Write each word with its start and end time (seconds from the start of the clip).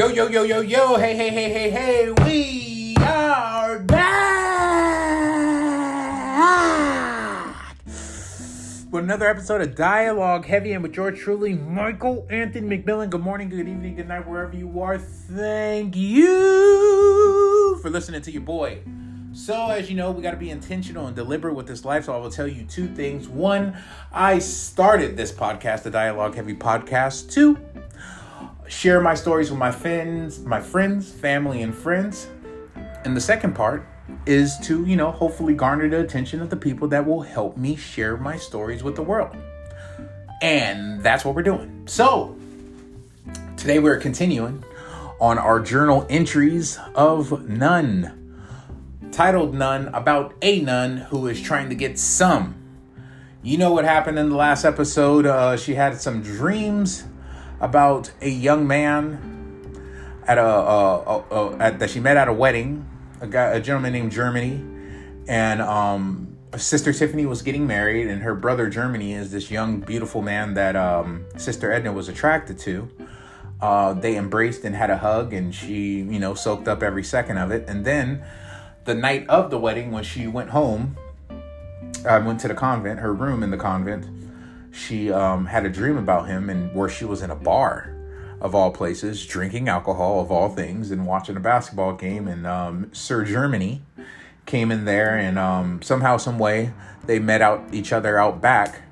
Yo, 0.00 0.08
yo, 0.08 0.28
yo, 0.28 0.44
yo, 0.44 0.62
yo, 0.62 0.96
hey, 0.96 1.14
hey, 1.14 1.28
hey, 1.28 1.50
hey, 1.52 1.68
hey, 1.68 2.10
we 2.24 2.96
are 3.04 3.80
back 3.80 4.06
with 8.90 9.04
another 9.04 9.28
episode 9.28 9.60
of 9.60 9.74
Dialogue 9.74 10.46
Heavy 10.46 10.72
and 10.72 10.82
with 10.82 10.96
yours 10.96 11.18
truly, 11.18 11.52
Michael 11.52 12.26
Anthony 12.30 12.78
McMillan. 12.78 13.10
Good 13.10 13.20
morning, 13.20 13.50
good 13.50 13.68
evening, 13.68 13.96
good 13.96 14.08
night, 14.08 14.26
wherever 14.26 14.56
you 14.56 14.80
are. 14.80 14.96
Thank 14.96 15.94
you 15.96 17.78
for 17.82 17.90
listening 17.90 18.22
to 18.22 18.30
your 18.30 18.40
boy. 18.40 18.78
So, 19.32 19.68
as 19.68 19.88
you 19.88 19.96
know, 19.96 20.10
we 20.10 20.22
got 20.22 20.32
to 20.32 20.36
be 20.36 20.50
intentional 20.50 21.06
and 21.06 21.14
deliberate 21.14 21.54
with 21.54 21.66
this 21.66 21.84
life. 21.84 22.06
So, 22.06 22.14
I 22.14 22.16
will 22.16 22.30
tell 22.30 22.48
you 22.48 22.64
two 22.64 22.88
things. 22.88 23.28
One, 23.28 23.76
I 24.12 24.38
started 24.40 25.16
this 25.16 25.30
podcast, 25.30 25.84
the 25.84 25.90
Dialogue 25.90 26.34
Heavy 26.34 26.54
podcast. 26.54 27.30
Two, 27.30 27.56
share 28.70 29.00
my 29.00 29.14
stories 29.14 29.50
with 29.50 29.58
my 29.58 29.72
friends, 29.72 30.38
my 30.40 30.60
friends, 30.60 31.10
family, 31.10 31.62
and 31.62 31.74
friends. 31.74 32.28
And 33.04 33.16
the 33.16 33.20
second 33.20 33.54
part 33.54 33.84
is 34.26 34.56
to, 34.58 34.86
you 34.86 34.96
know, 34.96 35.10
hopefully 35.10 35.54
garner 35.54 35.88
the 35.88 36.00
attention 36.00 36.40
of 36.40 36.50
the 36.50 36.56
people 36.56 36.86
that 36.88 37.04
will 37.04 37.22
help 37.22 37.56
me 37.56 37.74
share 37.74 38.16
my 38.16 38.36
stories 38.36 38.84
with 38.84 38.94
the 38.94 39.02
world. 39.02 39.36
And 40.40 41.02
that's 41.02 41.24
what 41.24 41.34
we're 41.34 41.42
doing. 41.42 41.82
So, 41.86 42.36
today 43.56 43.80
we're 43.80 43.98
continuing 43.98 44.64
on 45.20 45.36
our 45.36 45.58
journal 45.60 46.06
entries 46.08 46.78
of 46.94 47.48
none 47.48 48.16
titled 49.10 49.52
Nun 49.52 49.88
about 49.88 50.34
a 50.42 50.60
nun 50.60 50.98
who 50.98 51.26
is 51.26 51.42
trying 51.42 51.68
to 51.70 51.74
get 51.74 51.98
some. 51.98 52.54
You 53.42 53.58
know 53.58 53.72
what 53.72 53.84
happened 53.84 54.18
in 54.18 54.28
the 54.28 54.36
last 54.36 54.64
episode? 54.64 55.26
Uh, 55.26 55.56
she 55.56 55.74
had 55.74 56.00
some 56.00 56.22
dreams 56.22 57.04
about 57.60 58.10
a 58.20 58.28
young 58.28 58.66
man 58.66 59.26
at 60.26 60.38
a, 60.38 60.42
uh, 60.42 61.22
uh, 61.30 61.56
at, 61.60 61.78
that 61.78 61.90
she 61.90 62.00
met 62.00 62.16
at 62.16 62.28
a 62.28 62.32
wedding, 62.32 62.88
a 63.20 63.26
guy, 63.26 63.46
a 63.46 63.60
gentleman 63.60 63.92
named 63.92 64.12
Germany, 64.12 64.64
and 65.28 65.60
um, 65.60 66.36
sister 66.56 66.92
Tiffany 66.92 67.26
was 67.26 67.42
getting 67.42 67.66
married, 67.66 68.06
and 68.06 68.22
her 68.22 68.34
brother 68.34 68.68
Germany 68.68 69.14
is 69.14 69.30
this 69.30 69.50
young, 69.50 69.80
beautiful 69.80 70.22
man 70.22 70.54
that 70.54 70.76
um, 70.76 71.24
sister 71.36 71.70
Edna 71.72 71.92
was 71.92 72.08
attracted 72.08 72.58
to. 72.60 72.88
Uh, 73.60 73.92
they 73.92 74.16
embraced 74.16 74.64
and 74.64 74.74
had 74.74 74.88
a 74.88 74.96
hug, 74.96 75.32
and 75.32 75.54
she, 75.54 75.98
you 75.98 76.18
know, 76.18 76.34
soaked 76.34 76.66
up 76.66 76.82
every 76.82 77.04
second 77.04 77.36
of 77.36 77.50
it. 77.50 77.68
And 77.68 77.84
then 77.84 78.22
the 78.84 78.94
night 78.94 79.28
of 79.28 79.50
the 79.50 79.58
wedding, 79.58 79.90
when 79.90 80.02
she 80.02 80.26
went 80.26 80.50
home, 80.50 80.96
uh, 82.06 82.22
went 82.24 82.40
to 82.40 82.48
the 82.48 82.54
convent, 82.54 83.00
her 83.00 83.12
room 83.12 83.42
in 83.42 83.50
the 83.50 83.58
convent. 83.58 84.06
She 84.72 85.12
um, 85.12 85.46
had 85.46 85.66
a 85.66 85.70
dream 85.70 85.96
about 85.96 86.28
him, 86.28 86.50
and 86.50 86.74
where 86.74 86.88
she 86.88 87.04
was 87.04 87.22
in 87.22 87.30
a 87.30 87.36
bar, 87.36 87.94
of 88.40 88.54
all 88.54 88.70
places, 88.70 89.26
drinking 89.26 89.68
alcohol 89.68 90.20
of 90.20 90.30
all 90.30 90.48
things, 90.48 90.90
and 90.90 91.06
watching 91.06 91.36
a 91.36 91.40
basketball 91.40 91.94
game. 91.94 92.26
And 92.28 92.46
um, 92.46 92.90
Sir 92.92 93.24
Germany 93.24 93.82
came 94.46 94.70
in 94.70 94.84
there, 94.84 95.16
and 95.16 95.38
um, 95.38 95.82
somehow, 95.82 96.16
some 96.16 96.38
way, 96.38 96.72
they 97.06 97.18
met 97.18 97.42
out 97.42 97.62
each 97.72 97.92
other 97.92 98.18
out 98.18 98.40
back 98.40 98.82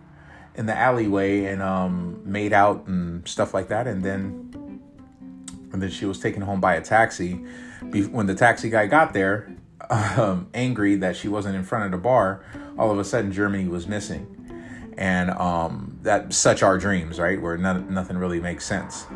in 0.54 0.66
the 0.66 0.76
alleyway 0.76 1.44
and 1.44 1.62
um, 1.62 2.20
made 2.24 2.52
out 2.52 2.86
and 2.86 3.26
stuff 3.26 3.54
like 3.54 3.68
that. 3.68 3.86
And 3.86 4.02
then, 4.02 4.80
and 5.72 5.80
then 5.80 5.90
she 5.90 6.04
was 6.04 6.18
taken 6.18 6.42
home 6.42 6.60
by 6.60 6.74
a 6.74 6.80
taxi. 6.80 7.34
When 8.10 8.26
the 8.26 8.34
taxi 8.34 8.68
guy 8.68 8.86
got 8.86 9.12
there, 9.12 9.54
um, 9.90 10.48
angry 10.52 10.96
that 10.96 11.16
she 11.16 11.28
wasn't 11.28 11.54
in 11.54 11.62
front 11.62 11.84
of 11.84 11.92
the 11.92 11.98
bar, 11.98 12.44
all 12.76 12.90
of 12.90 12.98
a 12.98 13.04
sudden 13.04 13.32
Germany 13.32 13.68
was 13.68 13.86
missing. 13.86 14.37
And 14.98 15.30
um, 15.30 15.96
that 16.02 16.34
such 16.34 16.64
our 16.64 16.76
dreams, 16.76 17.20
right? 17.20 17.40
Where 17.40 17.56
nothing 17.56 18.18
really 18.18 18.40
makes 18.40 18.66
sense. 18.66 19.06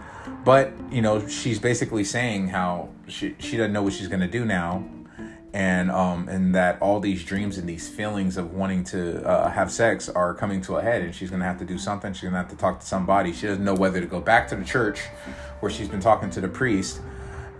But, 0.44 0.72
you 0.92 1.02
know, 1.02 1.26
she's 1.26 1.58
basically 1.58 2.04
saying 2.04 2.48
how 2.48 2.90
she, 3.08 3.34
she 3.40 3.56
doesn't 3.56 3.72
know 3.72 3.82
what 3.82 3.92
she's 3.92 4.06
to 4.06 4.28
do 4.28 4.44
now. 4.44 4.88
And 5.52 5.90
um, 5.90 6.28
and 6.30 6.54
that 6.54 6.80
all 6.80 6.98
these 6.98 7.22
dreams 7.24 7.58
and 7.58 7.68
these 7.68 7.86
feelings 7.86 8.38
of 8.38 8.54
wanting 8.54 8.84
to 8.84 9.22
uh, 9.26 9.50
have 9.50 9.70
sex 9.70 10.08
are 10.08 10.32
coming 10.32 10.62
to 10.62 10.76
a 10.76 10.82
head, 10.82 11.02
and 11.02 11.14
she's 11.14 11.30
gonna 11.30 11.44
have 11.44 11.58
to 11.58 11.66
do 11.66 11.76
something. 11.76 12.14
She's 12.14 12.22
gonna 12.22 12.38
have 12.38 12.48
to 12.48 12.56
talk 12.56 12.80
to 12.80 12.86
somebody. 12.86 13.34
She 13.34 13.48
doesn't 13.48 13.62
know 13.62 13.74
whether 13.74 14.00
to 14.00 14.06
go 14.06 14.18
back 14.18 14.48
to 14.48 14.56
the 14.56 14.64
church, 14.64 15.00
where 15.60 15.70
she's 15.70 15.88
been 15.88 16.00
talking 16.00 16.30
to 16.30 16.40
the 16.40 16.48
priest, 16.48 17.02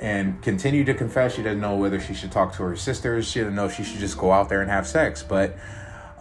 and 0.00 0.41
continue 0.41 0.84
to 0.84 0.94
confess. 0.94 1.34
She 1.34 1.43
doesn't 1.43 1.61
know 1.61 1.77
whether 1.77 2.00
she 2.00 2.15
should 2.15 2.32
talk 2.32 2.56
to 2.56 2.62
her 2.62 2.77
sisters. 2.77 3.31
She 3.31 3.41
doesn't 3.41 3.55
know 3.55 3.66
if 3.66 3.75
she 3.75 3.84
should 3.84 4.00
just 4.00 4.16
go 4.16 4.32
out 4.32 4.49
there 4.49 4.62
and 4.62 4.71
have 4.71 4.87
sex. 4.87 5.22
But 5.22 5.55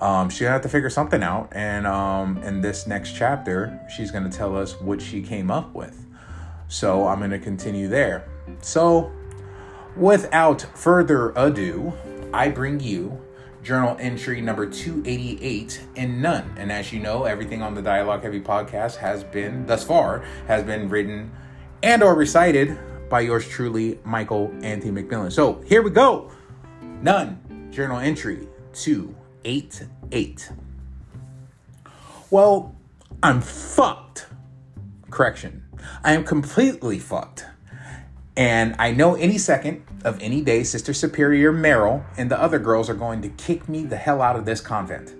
um, 0.01 0.29
she's 0.29 0.41
gonna 0.41 0.51
have 0.51 0.61
to 0.63 0.69
figure 0.69 0.89
something 0.89 1.23
out. 1.23 1.49
And 1.51 1.85
um, 1.87 2.37
in 2.43 2.59
this 2.59 2.87
next 2.87 3.13
chapter, 3.15 3.79
she's 3.95 4.11
gonna 4.11 4.31
tell 4.31 4.57
us 4.57 4.79
what 4.81 5.01
she 5.01 5.21
came 5.21 5.51
up 5.51 5.73
with. 5.73 6.05
So 6.67 7.07
I'm 7.07 7.19
gonna 7.19 7.39
continue 7.39 7.87
there. 7.87 8.27
So 8.61 9.11
without 9.95 10.61
further 10.75 11.31
ado, 11.35 11.93
I 12.33 12.49
bring 12.49 12.79
you 12.79 13.21
journal 13.63 13.95
entry 13.99 14.41
number 14.41 14.65
288 14.65 15.85
in 15.95 16.21
none. 16.21 16.51
And 16.57 16.71
as 16.71 16.91
you 16.91 16.99
know, 16.99 17.25
everything 17.25 17.61
on 17.61 17.75
the 17.75 17.81
Dialogue 17.81 18.23
Heavy 18.23 18.41
podcast 18.41 18.95
has 18.97 19.23
been, 19.23 19.67
thus 19.67 19.83
far, 19.83 20.25
has 20.47 20.63
been 20.63 20.89
written 20.89 21.31
and 21.83 22.01
or 22.01 22.15
recited 22.15 22.77
by 23.09 23.21
yours 23.21 23.47
truly, 23.47 23.99
Michael 24.03 24.51
Anthony 24.63 25.03
McMillan. 25.03 25.31
So 25.31 25.61
here 25.67 25.81
we 25.81 25.91
go. 25.91 26.31
None. 27.01 27.69
Journal 27.71 27.99
entry 27.99 28.47
288. 29.43 30.51
Well, 32.29 32.75
I'm 33.23 33.41
fucked. 33.41 34.27
Correction. 35.09 35.63
I 36.03 36.13
am 36.13 36.23
completely 36.23 36.99
fucked. 36.99 37.45
And 38.37 38.75
I 38.79 38.91
know 38.91 39.15
any 39.15 39.37
second 39.37 39.83
of 40.05 40.21
any 40.21 40.41
day, 40.41 40.63
Sister 40.63 40.93
Superior 40.93 41.51
Meryl 41.51 42.05
and 42.17 42.31
the 42.31 42.41
other 42.41 42.59
girls 42.59 42.89
are 42.89 42.95
going 42.95 43.21
to 43.21 43.29
kick 43.29 43.67
me 43.67 43.83
the 43.83 43.97
hell 43.97 44.21
out 44.21 44.35
of 44.35 44.45
this 44.45 44.61
convent. 44.61 45.13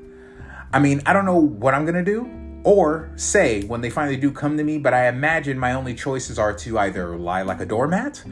I 0.71 0.79
mean, 0.79 1.01
I 1.05 1.13
don't 1.13 1.25
know 1.25 1.37
what 1.37 1.73
I'm 1.73 1.85
going 1.85 2.03
to 2.03 2.09
do 2.09 2.29
or 2.63 3.11
say 3.15 3.63
when 3.63 3.81
they 3.81 3.89
finally 3.89 4.17
do 4.17 4.31
come 4.31 4.55
to 4.57 4.63
me, 4.63 4.77
but 4.77 4.93
I 4.93 5.07
imagine 5.09 5.59
my 5.59 5.73
only 5.73 5.93
choices 5.93 6.39
are 6.39 6.53
to 6.53 6.79
either 6.79 7.17
lie 7.17 7.41
like 7.41 7.59
a 7.59 7.65
doormat 7.65 8.23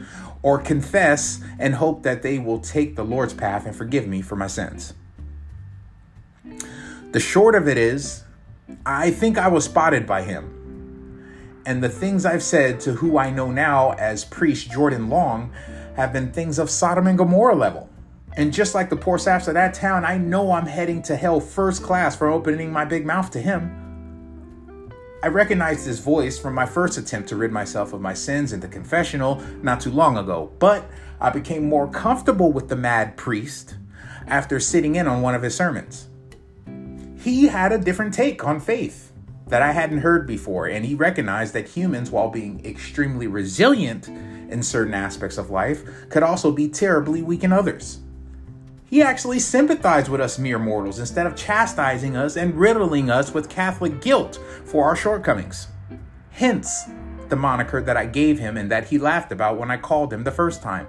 or 0.42 0.58
confess 0.58 1.42
and 1.58 1.74
hope 1.74 2.02
that 2.04 2.22
they 2.22 2.38
will 2.38 2.60
take 2.60 2.96
the 2.96 3.04
Lord's 3.04 3.34
path 3.34 3.66
and 3.66 3.76
forgive 3.76 4.06
me 4.06 4.22
for 4.22 4.36
my 4.36 4.46
sins. 4.46 4.94
The 7.12 7.18
short 7.18 7.56
of 7.56 7.66
it 7.66 7.76
is, 7.76 8.22
I 8.86 9.10
think 9.10 9.36
I 9.36 9.48
was 9.48 9.64
spotted 9.64 10.06
by 10.06 10.22
him. 10.22 10.56
And 11.66 11.82
the 11.82 11.88
things 11.88 12.24
I've 12.24 12.42
said 12.42 12.78
to 12.80 12.92
who 12.92 13.18
I 13.18 13.30
know 13.30 13.50
now 13.50 13.94
as 13.94 14.24
priest 14.24 14.70
Jordan 14.70 15.08
Long 15.08 15.52
have 15.96 16.12
been 16.12 16.30
things 16.30 16.60
of 16.60 16.70
Sodom 16.70 17.08
and 17.08 17.18
Gomorrah 17.18 17.56
level. 17.56 17.90
And 18.36 18.52
just 18.52 18.76
like 18.76 18.90
the 18.90 18.96
poor 18.96 19.18
saps 19.18 19.48
of 19.48 19.54
that 19.54 19.74
town, 19.74 20.04
I 20.04 20.18
know 20.18 20.52
I'm 20.52 20.66
heading 20.66 21.02
to 21.02 21.16
hell 21.16 21.40
first 21.40 21.82
class 21.82 22.14
for 22.14 22.28
opening 22.28 22.72
my 22.72 22.84
big 22.84 23.04
mouth 23.04 23.32
to 23.32 23.40
him. 23.40 24.88
I 25.24 25.26
recognized 25.26 25.86
his 25.86 25.98
voice 25.98 26.38
from 26.38 26.54
my 26.54 26.64
first 26.64 26.96
attempt 26.96 27.28
to 27.30 27.36
rid 27.36 27.50
myself 27.50 27.92
of 27.92 28.00
my 28.00 28.14
sins 28.14 28.52
in 28.52 28.60
the 28.60 28.68
confessional 28.68 29.42
not 29.62 29.80
too 29.80 29.90
long 29.90 30.16
ago, 30.16 30.52
but 30.60 30.88
I 31.20 31.30
became 31.30 31.68
more 31.68 31.90
comfortable 31.90 32.52
with 32.52 32.68
the 32.68 32.76
mad 32.76 33.16
priest 33.16 33.74
after 34.28 34.60
sitting 34.60 34.94
in 34.94 35.08
on 35.08 35.22
one 35.22 35.34
of 35.34 35.42
his 35.42 35.56
sermons. 35.56 36.06
He 37.20 37.48
had 37.48 37.70
a 37.70 37.78
different 37.78 38.14
take 38.14 38.44
on 38.44 38.60
faith 38.60 39.12
that 39.48 39.60
I 39.60 39.72
hadn't 39.72 39.98
heard 39.98 40.26
before, 40.26 40.66
and 40.66 40.86
he 40.86 40.94
recognized 40.94 41.52
that 41.52 41.68
humans, 41.68 42.10
while 42.10 42.30
being 42.30 42.64
extremely 42.64 43.26
resilient 43.26 44.08
in 44.08 44.62
certain 44.62 44.94
aspects 44.94 45.36
of 45.36 45.50
life, 45.50 45.82
could 46.08 46.22
also 46.22 46.50
be 46.50 46.66
terribly 46.66 47.20
weak 47.20 47.44
in 47.44 47.52
others. 47.52 47.98
He 48.86 49.02
actually 49.02 49.38
sympathized 49.38 50.08
with 50.08 50.20
us 50.20 50.38
mere 50.38 50.58
mortals 50.58 50.98
instead 50.98 51.26
of 51.26 51.36
chastising 51.36 52.16
us 52.16 52.36
and 52.36 52.54
riddling 52.54 53.10
us 53.10 53.34
with 53.34 53.50
Catholic 53.50 54.00
guilt 54.00 54.40
for 54.64 54.86
our 54.86 54.96
shortcomings. 54.96 55.66
Hence, 56.30 56.84
the 57.28 57.36
moniker 57.36 57.82
that 57.82 57.98
I 57.98 58.06
gave 58.06 58.38
him 58.38 58.56
and 58.56 58.70
that 58.70 58.88
he 58.88 58.98
laughed 58.98 59.30
about 59.30 59.58
when 59.58 59.70
I 59.70 59.76
called 59.76 60.12
him 60.12 60.24
the 60.24 60.30
first 60.30 60.62
time. 60.62 60.88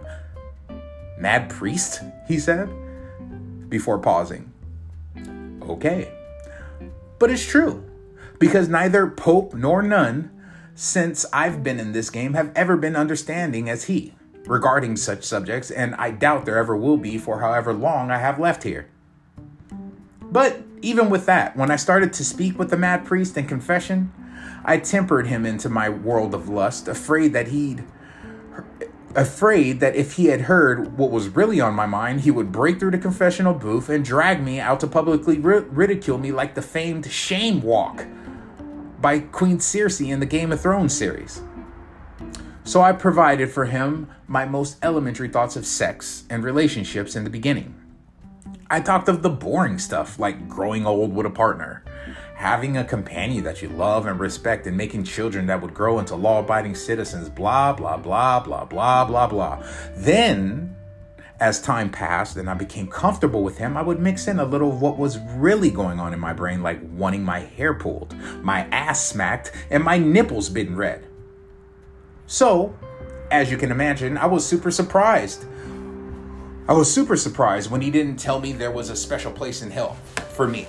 Mad 1.20 1.50
priest, 1.50 2.02
he 2.28 2.40
said, 2.40 2.70
before 3.70 4.00
pausing. 4.00 4.52
Okay. 5.64 6.21
But 7.22 7.30
it's 7.30 7.46
true, 7.46 7.84
because 8.40 8.68
neither 8.68 9.06
Pope 9.06 9.54
nor 9.54 9.84
nun, 9.84 10.32
since 10.74 11.24
I've 11.32 11.62
been 11.62 11.80
in 11.80 11.92
this 11.92 12.10
game, 12.10 12.34
have 12.34 12.52
ever 12.56 12.76
been 12.76 12.96
understanding 12.96 13.70
as 13.70 13.84
he 13.84 14.16
regarding 14.48 14.98
such 14.98 15.24
subjects, 15.24 15.70
and 15.70 15.94
I 15.96 16.10
doubt 16.10 16.46
there 16.46 16.58
ever 16.58 16.76
will 16.76 16.98
be 16.98 17.20
for 17.20 17.42
however 17.42 17.74
long 17.74 18.10
I 18.10 18.18
have 18.18 18.40
left 18.40 18.64
here. 18.64 18.88
But 20.20 20.64
even 20.82 21.12
with 21.12 21.28
that, 21.28 21.56
when 21.56 21.70
I 21.70 21.76
started 21.76 22.12
to 22.14 22.26
speak 22.26 22.58
with 22.58 22.72
the 22.72 22.76
mad 22.78 23.06
priest 23.06 23.38
in 23.38 23.46
confession, 23.46 24.12
I 24.66 24.80
tempered 24.80 25.28
him 25.28 25.46
into 25.46 25.70
my 25.70 25.90
world 25.90 26.34
of 26.34 26.50
lust, 26.50 26.88
afraid 26.88 27.34
that 27.34 27.50
he'd 27.50 27.84
afraid 29.16 29.80
that 29.80 29.96
if 29.96 30.14
he 30.14 30.26
had 30.26 30.42
heard 30.42 30.98
what 30.98 31.12
was 31.12 31.30
really 31.30 31.60
on 31.60 31.74
my 31.74 31.86
mind, 31.86 32.22
he 32.22 32.32
would 32.32 32.52
break 32.52 32.80
through 32.80 32.92
the 32.92 32.98
confessional 32.98 33.54
booth 33.54 33.90
and 33.90 34.04
drag 34.06 34.42
me 34.42 34.60
out 34.60 34.80
to 34.82 34.88
publicly 34.88 35.40
ri- 35.40 35.66
ridicule 35.70 36.18
me 36.18 36.32
like 36.32 36.56
the 36.56 36.62
famed 36.62 37.10
shame 37.10 37.62
walk 37.62 38.06
by 39.00 39.20
Queen 39.20 39.58
Cersei 39.58 40.10
in 40.10 40.20
the 40.20 40.26
Game 40.26 40.52
of 40.52 40.62
Thrones 40.62 40.96
series. 40.96 41.42
So 42.64 42.82
I 42.82 42.92
provided 42.92 43.50
for 43.50 43.66
him 43.66 44.10
my 44.28 44.46
most 44.46 44.78
elementary 44.84 45.30
thoughts 45.30 45.56
of 45.56 45.66
sex 45.66 46.24
and 46.30 46.44
relationships 46.44 47.16
in 47.16 47.24
the 47.24 47.30
beginning. 47.30 47.81
I 48.72 48.80
talked 48.80 49.10
of 49.10 49.22
the 49.22 49.30
boring 49.30 49.78
stuff 49.78 50.18
like 50.18 50.48
growing 50.48 50.86
old 50.86 51.14
with 51.14 51.26
a 51.26 51.30
partner, 51.30 51.84
having 52.36 52.78
a 52.78 52.86
companion 52.86 53.44
that 53.44 53.62
you 53.62 53.68
love 53.68 54.06
and 54.06 54.18
respect, 54.18 54.66
and 54.66 54.78
making 54.78 55.04
children 55.04 55.48
that 55.48 55.62
would 55.62 55.74
grow 55.74 56.00
into 56.00 56.16
law 56.16 56.40
abiding 56.40 56.76
citizens, 56.76 57.28
blah, 57.28 57.74
blah, 57.74 57.98
blah, 57.98 58.40
blah, 58.40 58.64
blah, 58.64 59.04
blah, 59.04 59.28
blah. 59.28 59.62
Then, 59.98 60.74
as 61.42 61.62
time 61.62 61.90
passed 61.90 62.38
and 62.38 62.50
I 62.50 62.54
became 62.54 62.88
comfortable 62.88 63.44
with 63.44 63.58
him, 63.58 63.76
I 63.76 63.82
would 63.82 64.00
mix 64.00 64.30
in 64.30 64.40
a 64.40 64.46
little 64.46 64.70
of 64.70 64.82
what 64.82 64.98
was 64.98 65.20
really 65.36 65.70
going 65.70 66.00
on 66.00 66.14
in 66.14 66.20
my 66.22 66.32
brain, 66.32 66.64
like 66.64 66.80
wanting 66.94 67.26
my 67.26 67.40
hair 67.40 67.74
pulled, 67.74 68.16
my 68.42 68.62
ass 68.72 69.06
smacked, 69.06 69.52
and 69.70 69.84
my 69.84 69.98
nipples 69.98 70.48
bitten 70.48 70.78
red. 70.78 71.06
So, 72.26 72.74
as 73.32 73.52
you 73.52 73.58
can 73.58 73.70
imagine, 73.70 74.18
I 74.18 74.28
was 74.28 74.46
super 74.46 74.72
surprised 74.72 75.44
I 76.68 76.74
was 76.74 76.94
super 76.94 77.18
surprised 77.18 77.72
when 77.72 77.82
he 77.82 77.90
didn't 77.90 78.18
tell 78.18 78.40
me 78.40 78.54
there 78.54 78.72
was 78.72 78.90
a 78.90 78.96
special 78.96 79.32
place 79.32 79.62
in 79.62 79.72
hell 79.72 79.96
for 80.34 80.48
me. 80.48 80.68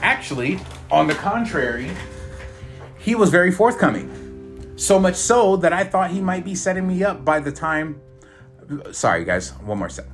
Actually, 0.00 0.60
on 0.90 1.08
the 1.08 1.14
contrary, 1.14 1.90
he 2.98 3.14
was 3.14 3.28
very 3.30 3.50
forthcoming. 3.50 4.72
So 4.76 4.98
much 4.98 5.16
so 5.16 5.56
that 5.56 5.72
I 5.72 5.84
thought 5.84 6.10
he 6.12 6.20
might 6.20 6.44
be 6.44 6.54
setting 6.54 6.86
me 6.86 7.02
up 7.02 7.24
by 7.24 7.40
the 7.40 7.52
time. 7.52 8.00
Sorry, 8.92 9.24
guys, 9.24 9.50
one 9.58 9.78
more 9.78 9.88
second. 9.88 10.12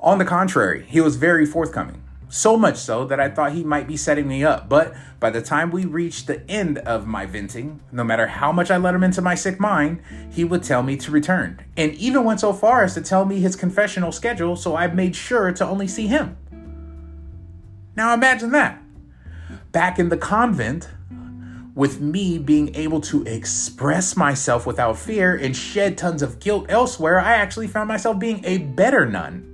On 0.00 0.18
the 0.18 0.24
contrary, 0.24 0.84
he 0.88 1.00
was 1.00 1.16
very 1.16 1.46
forthcoming. 1.46 2.02
So 2.30 2.58
much 2.58 2.76
so 2.76 3.06
that 3.06 3.18
I 3.18 3.30
thought 3.30 3.52
he 3.52 3.64
might 3.64 3.86
be 3.86 3.96
setting 3.96 4.28
me 4.28 4.44
up. 4.44 4.68
But 4.68 4.94
by 5.18 5.30
the 5.30 5.40
time 5.40 5.70
we 5.70 5.84
reached 5.84 6.26
the 6.26 6.48
end 6.48 6.78
of 6.78 7.06
my 7.06 7.24
venting, 7.24 7.80
no 7.90 8.04
matter 8.04 8.26
how 8.26 8.52
much 8.52 8.70
I 8.70 8.76
let 8.76 8.94
him 8.94 9.02
into 9.02 9.22
my 9.22 9.34
sick 9.34 9.58
mind, 9.58 10.02
he 10.30 10.44
would 10.44 10.62
tell 10.62 10.82
me 10.82 10.96
to 10.98 11.10
return. 11.10 11.60
And 11.76 11.94
even 11.94 12.24
went 12.24 12.40
so 12.40 12.52
far 12.52 12.84
as 12.84 12.94
to 12.94 13.00
tell 13.00 13.24
me 13.24 13.40
his 13.40 13.56
confessional 13.56 14.12
schedule, 14.12 14.56
so 14.56 14.76
I 14.76 14.86
made 14.88 15.16
sure 15.16 15.52
to 15.52 15.66
only 15.66 15.88
see 15.88 16.06
him. 16.06 16.36
Now 17.96 18.12
imagine 18.12 18.52
that. 18.52 18.82
Back 19.72 19.98
in 19.98 20.10
the 20.10 20.18
convent, 20.18 20.88
with 21.74 22.00
me 22.00 22.38
being 22.38 22.74
able 22.74 23.00
to 23.00 23.22
express 23.22 24.16
myself 24.16 24.66
without 24.66 24.98
fear 24.98 25.36
and 25.36 25.56
shed 25.56 25.96
tons 25.96 26.22
of 26.22 26.40
guilt 26.40 26.66
elsewhere, 26.68 27.20
I 27.20 27.34
actually 27.34 27.68
found 27.68 27.86
myself 27.86 28.18
being 28.18 28.44
a 28.44 28.58
better 28.58 29.06
nun 29.06 29.47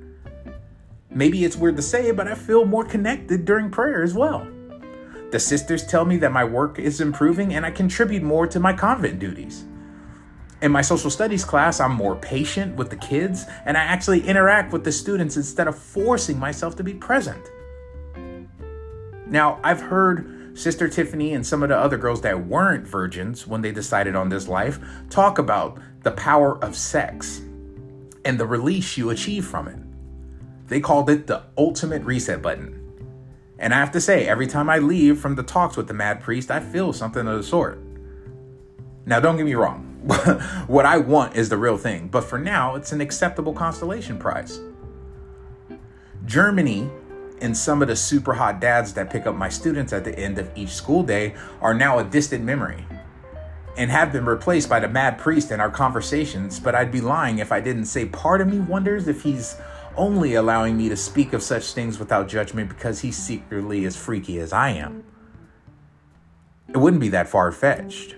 Maybe 1.15 1.45
it's 1.45 1.57
weird 1.57 1.77
to 1.77 1.83
say, 1.83 2.11
but 2.11 2.27
I 2.27 2.35
feel 2.35 2.65
more 2.65 2.85
connected 2.85 3.45
during 3.45 3.71
prayer 3.71 4.03
as 4.03 4.15
well. 4.15 4.47
The 5.31 5.39
sisters 5.39 5.87
tell 5.87 6.05
me 6.05 6.17
that 6.19 6.33
my 6.33 6.45
work 6.45 6.79
is 6.81 7.01
improving 7.01 7.55
and 7.55 7.65
I 7.65 7.71
contribute 7.71 8.23
more 8.23 8.49
to 8.49 8.59
my 8.59 8.73
convent 8.73 9.21
duties. 9.21 9.65
In 10.61 10.73
my 10.73 10.83
social 10.83 11.11
studies 11.11 11.45
class, 11.45 11.79
I'm 11.79 11.93
more 11.93 12.17
patient 12.17 12.75
with 12.77 12.91
the 12.91 12.97
kids 12.97 13.45
and 13.65 13.77
I 13.77 13.83
actually 13.83 14.27
interact 14.27 14.73
with 14.73 14.83
the 14.83 14.91
students 14.91 15.37
instead 15.37 15.69
of 15.69 15.79
forcing 15.79 16.39
myself 16.39 16.75
to 16.77 16.85
be 16.85 16.95
present. 16.95 17.45
Now, 19.27 19.61
I've 19.63 19.81
heard 19.81 20.59
Sister 20.59 20.89
Tiffany 20.89 21.35
and 21.35 21.47
some 21.47 21.63
of 21.63 21.69
the 21.69 21.77
other 21.77 21.97
girls 21.97 22.23
that 22.23 22.47
weren't 22.47 22.87
virgins 22.87 23.47
when 23.47 23.63
they 23.63 23.73
decided 23.73 24.17
on 24.17 24.29
this 24.29 24.49
life 24.49 24.81
talk 25.11 25.39
about 25.39 25.79
the 26.03 26.13
power 26.13 26.63
of 26.63 26.77
sex 26.77 27.41
and 28.25 28.39
the 28.39 28.47
release 28.47 28.97
you 28.97 29.11
achieve 29.11 29.45
from 29.47 29.69
it. 29.69 29.94
They 30.69 30.81
called 30.81 31.11
it 31.11 31.27
the 31.27 31.43
ultimate 31.57 32.03
reset 32.03 32.43
button. 32.43 32.81
And 33.59 33.73
I 33.73 33.79
have 33.79 33.93
to 33.93 34.01
say, 34.01 34.27
every 34.27 34.47
time 34.47 34.69
I 34.69 34.79
leave 34.79 35.19
from 35.19 35.37
the 35.37 35.43
talks 35.43 35.77
with 35.77 35.89
the 35.89 35.95
mad 35.95 36.21
priest, 36.21 36.51
I 36.51 36.61
feel 36.61 36.93
something 36.93 37.27
of 37.27 37.37
the 37.37 37.43
sort. 37.43 37.81
Now, 39.07 39.21
don't 39.21 39.37
get 39.37 39.45
me 39.45 39.55
wrong. 39.55 39.91
what 40.67 40.87
I 40.87 40.99
want 40.99 41.37
is 41.37 41.49
the 41.49 41.57
real 41.57 41.79
thing, 41.79 42.09
but 42.09 42.25
for 42.25 42.39
now, 42.39 42.75
it's 42.75 42.93
an 42.93 43.01
acceptable 43.01 43.53
constellation 43.53 44.19
prize. 44.19 44.61
Germany 46.27 46.91
and 47.41 47.57
some 47.57 47.83
of 47.83 47.89
the 47.89 47.97
super 47.97 48.35
hot 48.35 48.61
dads 48.61 48.95
that 48.95 49.11
pick 49.11 49.27
up 49.27 49.35
my 49.35 49.49
students 49.49 49.93
at 49.93 50.05
the 50.05 50.19
end 50.19 50.39
of 50.39 50.51
each 50.57 50.71
school 50.71 51.03
day 51.03 51.35
are 51.61 51.75
now 51.75 51.99
a 51.99 52.05
distant 52.05 52.45
memory 52.45 52.87
and 53.77 53.91
have 53.91 54.13
been 54.13 54.25
replaced 54.25 54.69
by 54.69 54.81
the 54.81 54.89
mad 54.89 55.19
priest 55.19 55.51
in 55.51 55.61
our 55.61 55.71
conversations, 55.71 56.61
but 56.61 56.75
I'd 56.75 56.93
be 56.93 57.01
lying 57.01 57.39
if 57.39 57.51
I 57.51 57.61
didn't 57.61 57.87
say 57.87 58.07
part 58.07 58.41
of 58.41 58.49
me 58.49 58.61
wonders 58.61 59.09
if 59.09 59.23
he's 59.23 59.57
only 59.97 60.35
allowing 60.35 60.77
me 60.77 60.89
to 60.89 60.97
speak 60.97 61.33
of 61.33 61.43
such 61.43 61.73
things 61.73 61.99
without 61.99 62.29
judgment 62.29 62.69
because 62.69 63.01
he's 63.01 63.17
secretly 63.17 63.85
as 63.85 63.97
freaky 63.97 64.39
as 64.39 64.53
I 64.53 64.71
am. 64.71 65.05
It 66.69 66.79
wouldn't 66.79 67.01
be 67.01 67.11
that 67.11 67.29
far 67.29 67.53
fetched. 67.53 68.17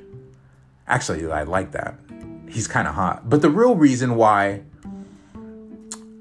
Actually, 0.87 1.31
I 1.31 1.43
like 1.43 1.73
that. 1.73 1.99
He's 2.49 2.69
kind 2.69 2.87
of 2.87 2.95
hot. 2.95 3.29
But 3.29 3.43
the 3.43 3.51
real 3.51 3.75
reason 3.75 4.15
why 4.15 4.63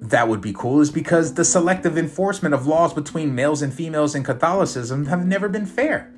that 0.01 0.27
would 0.27 0.41
be 0.41 0.53
cool 0.53 0.81
is 0.81 0.91
because 0.91 1.33
the 1.33 1.45
selective 1.45 1.97
enforcement 1.97 2.53
of 2.53 2.67
laws 2.67 2.93
between 2.93 3.33
males 3.33 3.61
and 3.61 3.73
females 3.73 4.15
in 4.15 4.23
Catholicism 4.23 5.05
have 5.05 5.25
never 5.25 5.49
been 5.49 5.65
fair. 5.65 6.11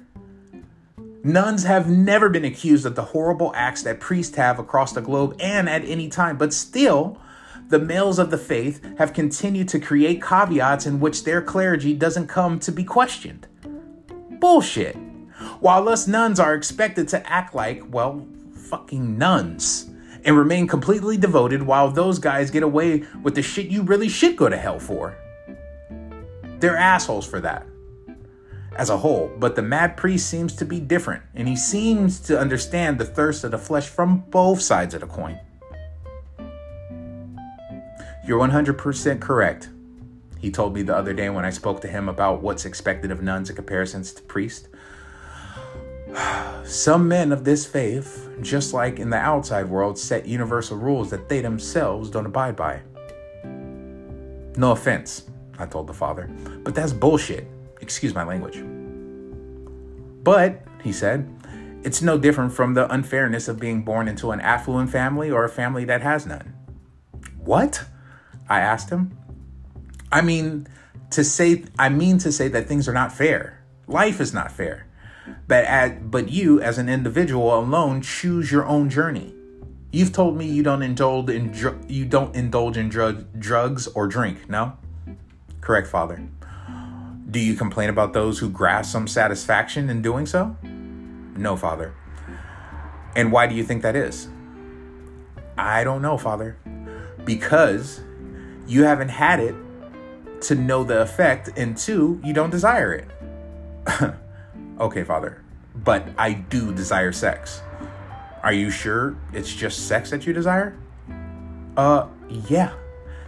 Nuns 1.23 1.63
have 1.63 1.89
never 1.89 2.29
been 2.29 2.45
accused 2.45 2.85
of 2.85 2.95
the 2.95 3.03
horrible 3.03 3.51
acts 3.55 3.83
that 3.83 3.99
priests 3.99 4.35
have 4.37 4.59
across 4.59 4.93
the 4.93 5.01
globe 5.01 5.35
and 5.39 5.67
at 5.67 5.83
any 5.83 6.07
time, 6.09 6.37
but 6.37 6.53
still, 6.53 7.19
the 7.69 7.79
males 7.79 8.19
of 8.19 8.31
the 8.31 8.37
faith 8.37 8.81
have 8.97 9.13
continued 9.13 9.67
to 9.69 9.79
create 9.79 10.21
caveats 10.21 10.85
in 10.85 10.99
which 10.99 11.23
their 11.23 11.41
clergy 11.41 11.93
doesn't 11.93 12.27
come 12.27 12.59
to 12.59 12.71
be 12.71 12.83
questioned. 12.83 13.47
Bullshit. 14.39 14.95
While 15.59 15.89
us 15.89 16.07
nuns 16.07 16.39
are 16.39 16.55
expected 16.55 17.07
to 17.09 17.29
act 17.31 17.53
like, 17.53 17.83
well, 17.89 18.25
fucking 18.53 19.17
nuns 19.17 19.89
and 20.23 20.37
remain 20.37 20.67
completely 20.67 21.17
devoted 21.17 21.63
while 21.63 21.89
those 21.89 22.19
guys 22.19 22.51
get 22.51 22.63
away 22.63 23.03
with 23.23 23.35
the 23.35 23.41
shit 23.41 23.67
you 23.67 23.83
really 23.83 24.09
should 24.09 24.35
go 24.35 24.49
to 24.49 24.57
hell 24.57 24.79
for. 24.79 25.15
They're 26.59 26.77
assholes 26.77 27.27
for 27.27 27.39
that 27.41 27.65
as 28.77 28.89
a 28.89 28.97
whole, 28.97 29.31
but 29.39 29.55
the 29.55 29.61
mad 29.61 29.97
priest 29.97 30.29
seems 30.29 30.55
to 30.55 30.65
be 30.65 30.79
different, 30.79 31.23
and 31.33 31.47
he 31.47 31.55
seems 31.55 32.19
to 32.19 32.39
understand 32.39 32.99
the 32.99 33.05
thirst 33.05 33.43
of 33.43 33.51
the 33.51 33.57
flesh 33.57 33.87
from 33.87 34.19
both 34.29 34.61
sides 34.61 34.93
of 34.93 35.01
the 35.01 35.07
coin. 35.07 35.39
You're 38.27 38.45
100% 38.45 39.21
correct. 39.21 39.69
He 40.37 40.51
told 40.51 40.73
me 40.73 40.81
the 40.81 40.93
other 40.93 41.13
day 41.13 41.29
when 41.29 41.45
I 41.45 41.49
spoke 41.49 41.79
to 41.81 41.87
him 41.87 42.09
about 42.09 42.41
what's 42.41 42.65
expected 42.65 43.09
of 43.09 43.21
nuns 43.21 43.49
in 43.49 43.55
comparison 43.55 44.03
to 44.03 44.21
priests. 44.23 44.67
Some 46.65 47.07
men 47.07 47.31
of 47.31 47.45
this 47.45 47.65
faith, 47.65 48.29
just 48.41 48.73
like 48.73 48.99
in 48.99 49.09
the 49.09 49.17
outside 49.17 49.69
world, 49.69 49.97
set 49.97 50.25
universal 50.25 50.75
rules 50.75 51.09
that 51.09 51.29
they 51.29 51.39
themselves 51.39 52.09
don't 52.09 52.25
abide 52.25 52.57
by. 52.57 52.81
No 54.57 54.71
offense, 54.73 55.23
I 55.57 55.65
told 55.65 55.87
the 55.87 55.93
father, 55.93 56.29
but 56.63 56.75
that's 56.75 56.91
bullshit. 56.91 57.47
Excuse 57.79 58.13
my 58.13 58.25
language. 58.25 58.61
But, 60.23 60.61
he 60.83 60.91
said, 60.91 61.33
it's 61.83 62.01
no 62.01 62.17
different 62.17 62.51
from 62.51 62.73
the 62.73 62.91
unfairness 62.91 63.47
of 63.47 63.57
being 63.57 63.83
born 63.83 64.09
into 64.09 64.31
an 64.31 64.41
affluent 64.41 64.89
family 64.89 65.31
or 65.31 65.45
a 65.45 65.49
family 65.49 65.85
that 65.85 66.01
has 66.01 66.25
none. 66.25 66.53
What? 67.37 67.85
I 68.49 68.59
asked 68.59 68.89
him. 68.89 69.17
I 70.11 70.21
mean, 70.21 70.67
to 71.11 71.23
say, 71.23 71.65
I 71.77 71.89
mean 71.89 72.17
to 72.19 72.31
say 72.31 72.47
that 72.49 72.67
things 72.67 72.87
are 72.87 72.93
not 72.93 73.11
fair. 73.11 73.63
Life 73.87 74.19
is 74.19 74.33
not 74.33 74.51
fair. 74.51 74.87
But 75.47 75.65
at, 75.65 76.09
but 76.09 76.29
you, 76.29 76.61
as 76.61 76.77
an 76.77 76.89
individual 76.89 77.57
alone, 77.57 78.01
choose 78.01 78.51
your 78.51 78.65
own 78.65 78.89
journey. 78.89 79.33
You've 79.91 80.13
told 80.13 80.37
me 80.37 80.45
you 80.45 80.63
don't 80.63 80.83
indulge 80.83 81.29
in 81.29 81.51
dr- 81.51 81.89
you 81.89 82.05
don't 82.05 82.35
indulge 82.35 82.77
in 82.77 82.89
drug, 82.89 83.25
drugs 83.39 83.87
or 83.87 84.07
drink. 84.07 84.49
No, 84.49 84.73
correct, 85.61 85.87
Father. 85.87 86.27
Do 87.29 87.39
you 87.39 87.55
complain 87.55 87.89
about 87.89 88.13
those 88.13 88.39
who 88.39 88.49
grasp 88.49 88.91
some 88.91 89.07
satisfaction 89.07 89.89
in 89.89 90.01
doing 90.01 90.25
so? 90.25 90.55
No, 91.35 91.57
Father. 91.57 91.93
And 93.15 93.31
why 93.31 93.47
do 93.47 93.55
you 93.55 93.63
think 93.63 93.81
that 93.81 93.95
is? 93.95 94.27
I 95.57 95.83
don't 95.83 96.01
know, 96.01 96.17
Father. 96.17 96.57
Because 97.25 98.01
you 98.67 98.83
haven't 98.83 99.09
had 99.09 99.39
it 99.39 99.55
to 100.41 100.55
know 100.55 100.83
the 100.83 101.01
effect, 101.01 101.49
and 101.57 101.75
two, 101.75 102.21
you 102.23 102.33
don't 102.33 102.49
desire 102.49 102.93
it. 102.93 104.13
okay, 104.79 105.03
Father, 105.03 105.43
but 105.75 106.07
I 106.17 106.33
do 106.33 106.73
desire 106.73 107.11
sex. 107.11 107.61
Are 108.43 108.53
you 108.53 108.69
sure 108.69 109.17
it's 109.33 109.53
just 109.53 109.87
sex 109.87 110.11
that 110.11 110.25
you 110.27 110.33
desire? 110.33 110.77
Uh, 111.75 112.07
yeah. 112.47 112.73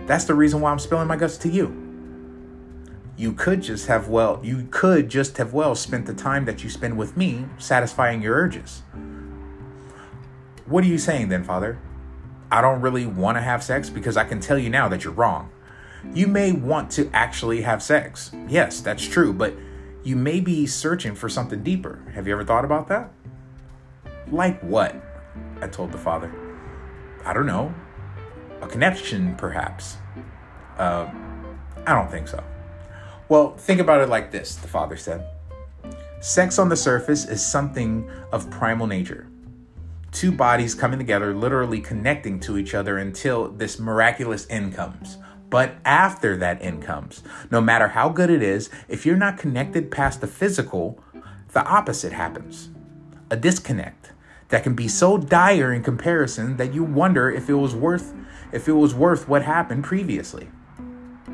That's 0.05 0.25
the 0.25 0.33
reason 0.33 0.61
why 0.61 0.71
I'm 0.71 0.79
spilling 0.79 1.07
my 1.07 1.15
guts 1.15 1.37
to 1.39 1.49
you. 1.49 1.75
You 3.17 3.33
could 3.33 3.61
just 3.61 3.87
have 3.87 4.07
well, 4.07 4.39
you 4.43 4.67
could 4.71 5.09
just 5.09 5.37
have 5.37 5.53
well 5.53 5.75
spent 5.75 6.05
the 6.05 6.13
time 6.13 6.45
that 6.45 6.63
you 6.63 6.69
spend 6.69 6.97
with 6.97 7.17
me 7.17 7.45
satisfying 7.57 8.21
your 8.21 8.35
urges. 8.35 8.81
What 10.65 10.83
are 10.83 10.87
you 10.87 10.97
saying 10.97 11.29
then, 11.29 11.43
Father? 11.43 11.79
I 12.51 12.61
don't 12.61 12.81
really 12.81 13.05
want 13.05 13.37
to 13.37 13.41
have 13.41 13.63
sex 13.63 13.89
because 13.89 14.17
I 14.17 14.23
can 14.23 14.39
tell 14.39 14.57
you 14.57 14.69
now 14.69 14.87
that 14.89 15.03
you're 15.03 15.13
wrong. 15.13 15.51
You 16.13 16.27
may 16.27 16.51
want 16.51 16.89
to 16.91 17.09
actually 17.13 17.61
have 17.61 17.83
sex. 17.83 18.31
Yes, 18.47 18.81
that's 18.81 19.05
true, 19.05 19.33
but 19.33 19.53
you 20.03 20.15
may 20.15 20.39
be 20.39 20.65
searching 20.65 21.13
for 21.13 21.29
something 21.29 21.61
deeper. 21.61 22.01
Have 22.15 22.25
you 22.25 22.33
ever 22.33 22.43
thought 22.43 22.65
about 22.65 22.87
that? 22.87 23.11
Like 24.31 24.59
what? 24.61 24.95
I 25.61 25.67
told 25.67 25.91
the 25.91 25.97
father. 25.97 26.33
I 27.25 27.33
don't 27.33 27.45
know. 27.45 27.73
A 28.61 28.67
connection, 28.67 29.35
perhaps. 29.35 29.97
Uh, 30.77 31.09
I 31.85 31.93
don't 31.93 32.09
think 32.09 32.27
so. 32.27 32.43
Well, 33.27 33.55
think 33.57 33.79
about 33.79 34.01
it 34.01 34.09
like 34.09 34.31
this, 34.31 34.55
the 34.55 34.67
father 34.67 34.97
said. 34.97 35.27
Sex 36.21 36.57
on 36.57 36.69
the 36.69 36.75
surface 36.75 37.25
is 37.25 37.45
something 37.45 38.09
of 38.31 38.49
primal 38.49 38.87
nature. 38.87 39.27
Two 40.11 40.31
bodies 40.31 40.75
coming 40.75 40.99
together, 40.99 41.33
literally 41.33 41.81
connecting 41.81 42.39
to 42.41 42.57
each 42.57 42.73
other 42.73 42.97
until 42.97 43.49
this 43.49 43.79
miraculous 43.79 44.47
end 44.49 44.75
comes. 44.75 45.17
But 45.49 45.75
after 45.85 46.37
that 46.37 46.61
end 46.61 46.83
comes, 46.83 47.23
no 47.49 47.59
matter 47.59 47.89
how 47.89 48.09
good 48.09 48.29
it 48.29 48.43
is, 48.43 48.69
if 48.87 49.05
you're 49.05 49.17
not 49.17 49.37
connected 49.37 49.91
past 49.91 50.21
the 50.21 50.27
physical, 50.27 51.03
the 51.53 51.65
opposite 51.65 52.13
happens 52.13 52.69
a 53.31 53.35
disconnect 53.35 54.11
that 54.49 54.63
can 54.63 54.73
be 54.73 54.87
so 54.87 55.17
dire 55.17 55.73
in 55.73 55.83
comparison 55.83 56.57
that 56.57 56.73
you 56.73 56.83
wonder 56.83 57.29
if 57.29 57.49
it 57.49 57.53
was 57.53 57.75
worth 57.75 58.13
if 58.51 58.67
it 58.67 58.73
was 58.73 58.95
worth 58.95 59.27
what 59.27 59.43
happened 59.43 59.83
previously. 59.83 60.49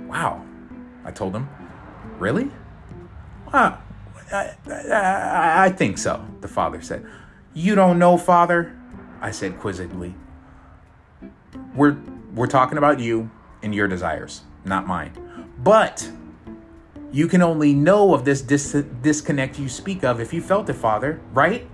Wow, 0.07 0.43
I 1.05 1.11
told 1.11 1.33
him. 1.33 1.47
Really? 2.19 2.51
Wow, 3.53 3.81
I, 4.33 4.51
I, 4.67 5.65
I 5.65 5.69
think 5.69 5.97
so, 5.97 6.25
the 6.41 6.49
father 6.49 6.81
said. 6.81 7.05
You 7.57 7.73
don't 7.73 7.97
know, 7.97 8.17
father? 8.17 8.77
I 9.21 9.31
said 9.31 9.59
quizzically. 9.59 10.13
We're, 11.73 11.95
we're 12.33 12.47
talking 12.47 12.77
about 12.77 12.99
you 12.99 13.31
and 13.63 13.73
your 13.73 13.87
desires, 13.87 14.41
not 14.65 14.85
mine. 14.85 15.13
But 15.57 16.11
you 17.13 17.29
can 17.29 17.41
only 17.41 17.73
know 17.73 18.13
of 18.13 18.25
this 18.25 18.41
dis- 18.41 18.83
disconnect 19.01 19.57
you 19.57 19.69
speak 19.69 20.03
of 20.03 20.19
if 20.19 20.33
you 20.33 20.41
felt 20.41 20.69
it, 20.69 20.73
father, 20.73 21.21
right? 21.31 21.65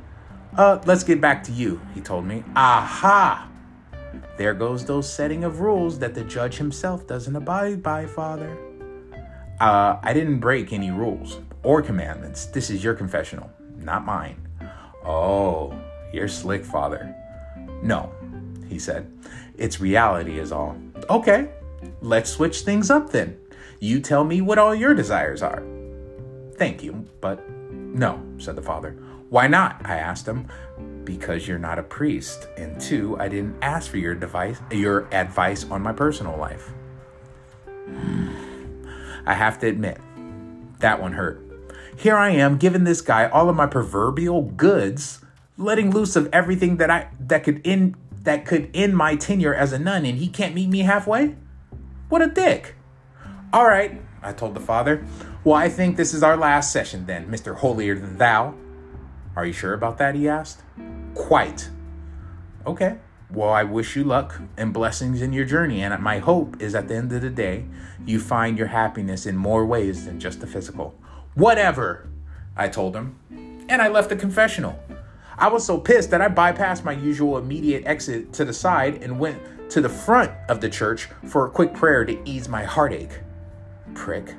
Uh, 0.56 0.80
let's 0.86 1.04
get 1.04 1.20
back 1.20 1.44
to 1.46 1.52
you, 1.52 1.82
he 1.96 2.02
told 2.02 2.26
me. 2.26 2.44
Aha! 2.56 3.50
There 4.38 4.54
goes 4.54 4.86
those 4.86 5.12
setting 5.12 5.44
of 5.44 5.62
rules 5.62 5.98
that 5.98 6.14
the 6.14 6.24
judge 6.24 6.58
himself 6.58 7.08
doesn't 7.08 7.36
abide 7.36 7.82
by, 7.82 8.06
father. 8.06 8.56
Uh, 9.60 9.98
I 10.04 10.14
didn't 10.14 10.42
break 10.42 10.74
any 10.74 10.92
rules 10.92 11.40
or 11.64 11.82
commandments. 11.82 12.46
This 12.46 12.70
is 12.70 12.84
your 12.84 12.94
confessional, 12.94 13.50
not 13.78 14.06
mine. 14.06 14.48
Oh, 15.06 15.74
you're 16.14 16.28
slick, 16.28 16.64
father. 16.64 17.16
No, 17.82 18.12
he 18.68 18.80
said. 18.80 19.12
It's 19.58 19.80
reality, 19.80 20.40
is 20.40 20.52
all. 20.52 20.78
Okay, 21.10 21.50
let's 22.02 22.30
switch 22.30 22.62
things 22.62 22.90
up 22.90 23.12
then. 23.12 23.38
You 23.80 24.00
tell 24.00 24.24
me 24.24 24.42
what 24.42 24.58
all 24.58 24.76
your 24.76 24.94
desires 24.94 25.42
are. 25.42 25.64
Thank 26.56 26.84
you, 26.84 27.08
but 27.20 27.50
no, 27.50 28.22
said 28.38 28.56
the 28.56 28.62
father. 28.62 28.92
Why 29.30 29.48
not? 29.48 29.82
I 29.86 29.96
asked 29.96 30.28
him. 30.28 30.48
Because 31.04 31.48
you're 31.48 31.58
not 31.58 31.80
a 31.80 31.84
priest. 31.84 32.48
And 32.58 32.80
two, 32.80 33.18
I 33.20 33.28
didn't 33.28 33.56
ask 33.64 33.90
for 33.90 33.98
your 33.98 34.14
device 34.14 34.60
your 34.70 35.08
advice 35.14 35.66
on 35.72 35.82
my 35.82 35.94
personal 35.94 36.38
life. 36.38 36.72
I 39.26 39.34
have 39.34 39.60
to 39.60 39.68
admit, 39.68 40.00
that 40.80 41.02
one 41.02 41.14
hurt. 41.14 41.51
Here 42.02 42.18
I 42.18 42.32
am 42.32 42.58
giving 42.58 42.84
this 42.84 43.00
guy 43.00 43.30
all 43.30 43.48
of 43.48 43.56
my 43.56 43.68
proverbial 43.68 44.42
goods, 44.42 45.24
letting 45.56 45.92
loose 45.92 46.16
of 46.16 46.28
everything 46.34 46.78
that 46.78 46.90
I 46.90 47.10
that 47.20 47.44
could 47.44 47.62
end 47.64 47.94
that 48.24 48.44
could 48.44 48.72
end 48.74 48.98
my 48.98 49.16
tenure 49.16 49.54
as 49.54 49.72
a 49.72 49.78
nun, 49.78 50.08
and 50.08 50.18
he 50.18 50.28
can't 50.28 50.56
meet 50.56 50.68
me 50.68 50.80
halfway? 50.80 51.36
What 52.10 52.24
a 52.24 52.28
dick. 52.28 52.74
All 53.54 53.68
right, 53.68 54.02
I 54.24 54.34
told 54.34 54.56
the 54.56 54.60
father. 54.60 55.06
Well, 55.44 55.54
I 55.54 55.70
think 55.70 55.96
this 55.96 56.16
is 56.16 56.24
our 56.24 56.36
last 56.36 56.74
session 56.74 57.06
then, 57.06 57.28
Mr. 57.28 57.56
Holier 57.56 57.94
than 57.94 58.18
Thou. 58.18 58.56
Are 59.36 59.46
you 59.46 59.54
sure 59.54 59.76
about 59.76 60.00
that? 60.00 60.16
He 60.16 60.28
asked. 60.28 60.64
Quite. 61.14 61.70
Okay. 62.66 62.98
Well, 63.32 63.52
I 63.52 63.62
wish 63.62 63.96
you 63.96 64.04
luck 64.04 64.42
and 64.58 64.74
blessings 64.74 65.22
in 65.22 65.34
your 65.34 65.46
journey. 65.46 65.84
And 65.84 66.02
my 66.02 66.18
hope 66.18 66.60
is 66.60 66.74
at 66.74 66.88
the 66.88 66.96
end 66.96 67.14
of 67.14 67.22
the 67.22 67.30
day, 67.30 67.66
you 68.08 68.20
find 68.20 68.58
your 68.58 68.68
happiness 68.68 69.28
in 69.28 69.38
more 69.38 69.68
ways 69.68 70.06
than 70.06 70.20
just 70.20 70.42
the 70.42 70.48
physical. 70.48 70.96
Whatever, 71.36 72.10
I 72.58 72.68
told 72.68 72.96
him. 72.96 73.16
And 73.70 73.82
I 73.82 73.88
left 73.88 74.10
the 74.10 74.16
confessional. 74.16 74.78
I 75.38 75.48
was 75.48 75.66
so 75.66 75.80
pissed 75.80 76.12
that 76.12 76.22
I 76.22 76.28
bypassed 76.28 76.84
my 76.84 76.92
usual 76.92 77.38
immediate 77.38 77.84
exit 77.86 78.34
to 78.34 78.46
the 78.46 78.54
side 78.54 79.02
and 79.02 79.20
went 79.20 79.40
to 79.72 79.82
the 79.82 79.90
front 79.90 80.32
of 80.50 80.60
the 80.60 80.70
church 80.70 81.08
for 81.26 81.46
a 81.46 81.50
quick 81.50 81.74
prayer 81.74 82.04
to 82.04 82.30
ease 82.30 82.50
my 82.50 82.64
heartache. 82.64 83.22
Prick. 83.94 84.36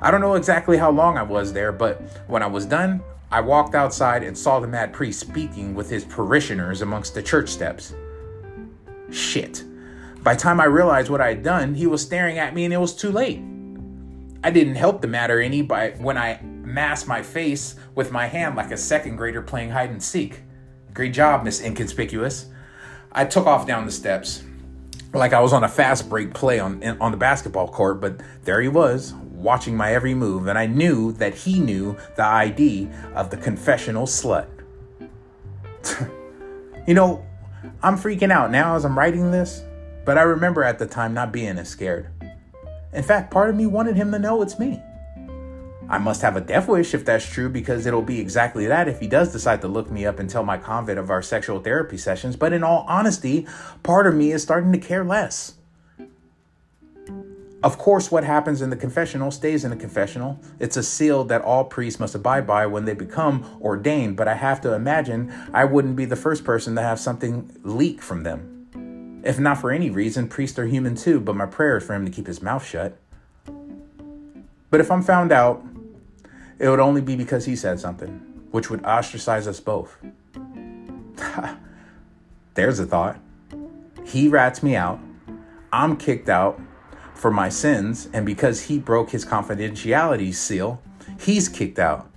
I 0.00 0.10
don't 0.10 0.20
know 0.20 0.34
exactly 0.34 0.76
how 0.76 0.90
long 0.90 1.16
I 1.16 1.22
was 1.22 1.52
there, 1.52 1.72
but 1.72 2.00
when 2.26 2.42
I 2.42 2.46
was 2.46 2.66
done, 2.66 3.00
I 3.30 3.40
walked 3.40 3.74
outside 3.74 4.22
and 4.22 4.36
saw 4.36 4.58
the 4.58 4.66
mad 4.66 4.92
priest 4.92 5.20
speaking 5.20 5.74
with 5.74 5.88
his 5.88 6.04
parishioners 6.04 6.82
amongst 6.82 7.14
the 7.14 7.22
church 7.22 7.48
steps. 7.48 7.94
Shit. 9.10 9.64
By 10.22 10.34
the 10.34 10.40
time 10.40 10.60
I 10.60 10.64
realized 10.64 11.10
what 11.10 11.20
I 11.20 11.28
had 11.28 11.42
done, 11.42 11.74
he 11.74 11.86
was 11.86 12.02
staring 12.02 12.38
at 12.38 12.54
me 12.54 12.64
and 12.64 12.74
it 12.74 12.78
was 12.78 12.94
too 12.94 13.12
late. 13.12 13.40
I 14.42 14.50
didn't 14.50 14.76
help 14.76 15.00
the 15.00 15.08
matter 15.08 15.40
any 15.40 15.62
by 15.62 15.90
when 15.98 16.16
I 16.16 16.40
masked 16.42 17.08
my 17.08 17.22
face 17.22 17.74
with 17.94 18.12
my 18.12 18.26
hand 18.26 18.56
like 18.56 18.70
a 18.70 18.76
second 18.76 19.16
grader 19.16 19.42
playing 19.42 19.70
hide 19.70 19.90
and 19.90 20.02
seek. 20.02 20.42
Great 20.94 21.12
job, 21.12 21.44
Miss 21.44 21.60
Inconspicuous. 21.60 22.46
I 23.12 23.24
took 23.24 23.46
off 23.46 23.66
down 23.66 23.84
the 23.84 23.92
steps 23.92 24.44
like 25.12 25.32
I 25.32 25.40
was 25.40 25.52
on 25.52 25.64
a 25.64 25.68
fast 25.68 26.08
break 26.08 26.34
play 26.34 26.60
on 26.60 26.82
on 27.00 27.10
the 27.10 27.16
basketball 27.16 27.68
court, 27.68 28.00
but 28.00 28.20
there 28.44 28.60
he 28.60 28.68
was, 28.68 29.14
watching 29.32 29.76
my 29.76 29.94
every 29.94 30.14
move, 30.14 30.46
and 30.46 30.58
I 30.58 30.66
knew 30.66 31.12
that 31.12 31.34
he 31.34 31.58
knew 31.58 31.96
the 32.16 32.24
ID 32.24 32.88
of 33.14 33.30
the 33.30 33.36
confessional 33.36 34.06
slut. 34.06 34.48
you 36.86 36.94
know, 36.94 37.24
I'm 37.82 37.96
freaking 37.96 38.30
out 38.30 38.50
now 38.50 38.76
as 38.76 38.84
I'm 38.84 38.98
writing 38.98 39.30
this, 39.30 39.62
but 40.04 40.18
I 40.18 40.22
remember 40.22 40.62
at 40.62 40.78
the 40.78 40.86
time 40.86 41.14
not 41.14 41.32
being 41.32 41.58
as 41.58 41.68
scared. 41.68 42.08
In 42.92 43.02
fact, 43.02 43.30
part 43.30 43.50
of 43.50 43.56
me 43.56 43.66
wanted 43.66 43.96
him 43.96 44.10
to 44.12 44.18
know 44.18 44.42
it's 44.42 44.58
me. 44.58 44.82
I 45.90 45.96
must 45.96 46.20
have 46.20 46.36
a 46.36 46.40
death 46.40 46.68
wish 46.68 46.92
if 46.92 47.04
that's 47.04 47.26
true, 47.26 47.48
because 47.48 47.86
it'll 47.86 48.02
be 48.02 48.20
exactly 48.20 48.66
that 48.66 48.88
if 48.88 49.00
he 49.00 49.06
does 49.06 49.32
decide 49.32 49.62
to 49.62 49.68
look 49.68 49.90
me 49.90 50.04
up 50.04 50.18
and 50.18 50.28
tell 50.28 50.44
my 50.44 50.58
convent 50.58 50.98
of 50.98 51.10
our 51.10 51.22
sexual 51.22 51.60
therapy 51.60 51.96
sessions. 51.96 52.36
But 52.36 52.52
in 52.52 52.62
all 52.62 52.84
honesty, 52.88 53.46
part 53.82 54.06
of 54.06 54.14
me 54.14 54.32
is 54.32 54.42
starting 54.42 54.72
to 54.72 54.78
care 54.78 55.04
less. 55.04 55.54
Of 57.62 57.76
course, 57.76 58.12
what 58.12 58.22
happens 58.22 58.62
in 58.62 58.70
the 58.70 58.76
confessional 58.76 59.30
stays 59.30 59.64
in 59.64 59.70
the 59.70 59.76
confessional. 59.76 60.38
It's 60.60 60.76
a 60.76 60.82
seal 60.82 61.24
that 61.24 61.42
all 61.42 61.64
priests 61.64 61.98
must 61.98 62.14
abide 62.14 62.46
by 62.46 62.66
when 62.66 62.84
they 62.84 62.94
become 62.94 63.58
ordained, 63.60 64.16
but 64.16 64.28
I 64.28 64.34
have 64.34 64.60
to 64.60 64.74
imagine 64.74 65.32
I 65.52 65.64
wouldn't 65.64 65.96
be 65.96 66.04
the 66.04 66.16
first 66.16 66.44
person 66.44 66.76
to 66.76 66.82
have 66.82 67.00
something 67.00 67.50
leak 67.64 68.00
from 68.00 68.22
them. 68.22 68.57
If 69.22 69.38
not 69.38 69.58
for 69.58 69.70
any 69.70 69.90
reason, 69.90 70.28
priests 70.28 70.58
are 70.58 70.66
human 70.66 70.94
too, 70.94 71.20
but 71.20 71.34
my 71.34 71.46
prayer 71.46 71.76
is 71.76 71.84
for 71.84 71.94
him 71.94 72.04
to 72.04 72.10
keep 72.10 72.26
his 72.26 72.40
mouth 72.40 72.64
shut. 72.64 72.96
But 74.70 74.80
if 74.80 74.90
I'm 74.90 75.02
found 75.02 75.32
out, 75.32 75.64
it 76.58 76.68
would 76.68 76.80
only 76.80 77.00
be 77.00 77.16
because 77.16 77.44
he 77.44 77.56
said 77.56 77.80
something, 77.80 78.10
which 78.50 78.70
would 78.70 78.84
ostracize 78.84 79.46
us 79.46 79.60
both. 79.60 79.96
There's 82.54 82.78
a 82.78 82.86
thought. 82.86 83.18
He 84.04 84.28
rats 84.28 84.62
me 84.62 84.76
out. 84.76 85.00
I'm 85.72 85.96
kicked 85.96 86.28
out 86.28 86.60
for 87.14 87.30
my 87.30 87.48
sins, 87.48 88.08
and 88.12 88.24
because 88.24 88.62
he 88.62 88.78
broke 88.78 89.10
his 89.10 89.24
confidentiality 89.24 90.34
seal, 90.34 90.80
he's 91.18 91.48
kicked 91.48 91.78
out. 91.78 92.07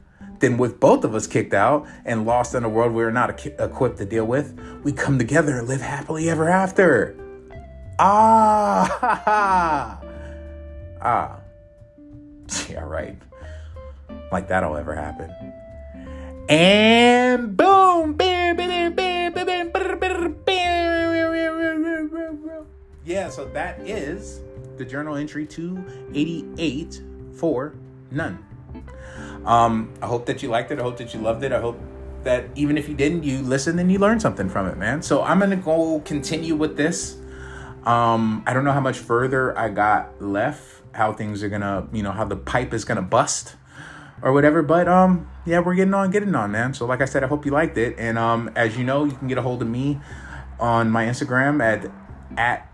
Then, 0.42 0.58
with 0.58 0.80
both 0.80 1.04
of 1.04 1.16
us 1.16 1.28
kicked 1.28 1.54
out 1.54 1.88
and 2.04 2.26
lost 2.26 2.56
in 2.56 2.64
a 2.64 2.70
world 2.70 2.94
we 2.94 3.04
are 3.04 3.12
not 3.12 3.46
equipped 3.46 3.98
to 4.00 4.06
deal 4.06 4.26
with, 4.26 4.60
we 4.84 4.92
come 4.92 5.18
together 5.18 5.58
and 5.58 5.68
live 5.68 5.82
happily 5.82 6.30
ever 6.30 6.50
after. 6.50 7.16
Ah, 8.00 8.98
ha, 9.00 9.22
ha. 9.26 10.02
ah. 11.02 11.40
Yeah, 12.70 12.84
right. 12.84 13.18
Like 14.32 14.48
that'll 14.48 14.76
ever 14.76 14.96
happen. 14.96 15.32
And 16.50 17.56
boom! 17.56 18.18
Yeah, 23.04 23.30
so 23.30 23.46
that 23.46 23.80
is 23.82 24.42
the 24.78 24.86
journal 24.86 25.16
entry 25.16 25.46
288 25.46 27.02
for 27.34 27.76
none. 28.10 28.46
Um, 29.46 29.94
I 30.02 30.08
hope 30.08 30.26
that 30.28 30.44
you 30.44 30.50
liked 30.50 30.72
it. 30.72 30.80
I 30.80 30.84
hope 30.84 30.98
that 30.98 31.14
you 31.14 31.20
loved 31.20 31.44
it. 31.44 31.52
I 31.52 31.60
hope 31.60 31.80
that 32.24 32.46
even 32.56 32.78
if 32.78 32.88
you 32.88 32.96
didn't, 32.96 33.24
you 33.24 33.40
listened 33.40 33.80
and 33.80 33.92
you 33.92 34.00
learned 34.00 34.22
something 34.22 34.50
from 34.50 34.68
it, 34.68 34.78
man. 34.78 35.02
So 35.02 35.24
I'm 35.24 35.40
gonna 35.40 35.56
go 35.56 36.00
continue 36.02 36.56
with 36.56 36.78
this. 36.78 37.18
Um, 37.86 38.44
I 38.46 38.54
don't 38.54 38.64
know 38.64 38.74
how 38.74 38.80
much 38.80 39.00
further 39.00 39.58
I 39.58 39.70
got 39.70 40.22
left, 40.22 40.84
how 40.94 41.14
things 41.14 41.42
are 41.42 41.50
gonna, 41.50 41.88
you 41.92 42.04
know, 42.04 42.12
how 42.12 42.26
the 42.26 42.36
pipe 42.36 42.74
is 42.74 42.86
gonna 42.86 43.02
bust 43.02 43.56
or 44.22 44.34
whatever. 44.34 44.62
But 44.62 44.88
um, 44.88 45.28
yeah, 45.46 45.60
we're 45.60 45.76
getting 45.76 45.94
on, 45.94 46.12
getting 46.12 46.36
on, 46.36 46.52
man. 46.52 46.74
So 46.74 46.86
like 46.86 47.02
I 47.02 47.06
said, 47.06 47.24
I 47.24 47.28
hope 47.28 47.46
you 47.46 47.52
liked 47.52 47.78
it. 47.78 47.96
And 47.98 48.18
um, 48.18 48.52
as 48.56 48.78
you 48.78 48.84
know, 48.84 49.06
you 49.06 49.14
can 49.14 49.28
get 49.28 49.40
a 49.40 49.42
hold 49.42 49.62
of 49.62 49.68
me 49.68 50.00
on 50.60 50.92
my 50.92 51.06
Instagram 51.06 51.62
at 51.62 51.92
at 52.38 52.72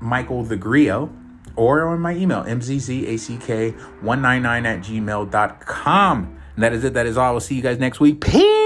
Michael 0.00 0.42
the 0.42 0.56
Grio 0.56 1.12
or 1.58 1.88
on 1.88 2.00
my 2.00 2.14
email, 2.14 2.44
mzzack199 2.44 4.66
at 4.66 4.80
gmail.com. 4.80 6.38
And 6.54 6.64
that 6.64 6.72
is 6.72 6.84
it. 6.84 6.94
That 6.94 7.06
is 7.06 7.16
all. 7.16 7.28
I 7.28 7.32
will 7.32 7.40
see 7.40 7.54
you 7.54 7.62
guys 7.62 7.78
next 7.78 8.00
week. 8.00 8.20
Peace. 8.20 8.57